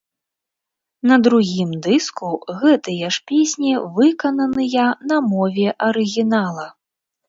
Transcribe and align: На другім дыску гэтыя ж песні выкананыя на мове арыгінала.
На 1.11 1.15
другім 1.27 1.69
дыску 1.89 2.31
гэтыя 2.63 3.13
ж 3.19 3.23
песні 3.35 3.71
выкананыя 4.01 4.91
на 5.09 5.25
мове 5.31 5.81
арыгінала. 5.95 6.73